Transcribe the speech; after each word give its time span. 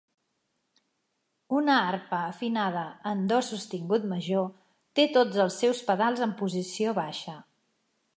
Una 1.57 1.75
arpa 1.89 2.21
afinada 2.29 2.85
en 3.11 3.21
do 3.33 3.39
sostingut 3.49 4.07
major 4.15 4.47
té 5.01 5.05
tots 5.19 5.43
els 5.45 5.59
seus 5.65 5.83
pedals 5.91 6.25
en 6.29 6.35
posició 6.41 6.95
baixa. 7.01 7.37